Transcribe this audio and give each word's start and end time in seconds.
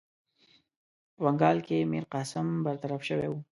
په 1.13 1.19
بنګال 1.25 1.57
کې 1.67 1.89
میرقاسم 1.91 2.47
برطرف 2.65 3.01
شوی 3.09 3.27
وو. 3.29 3.39